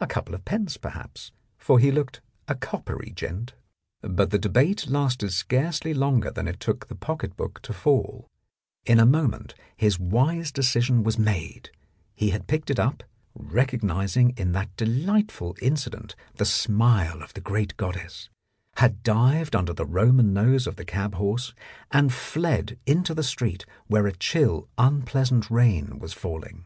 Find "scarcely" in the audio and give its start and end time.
5.30-5.94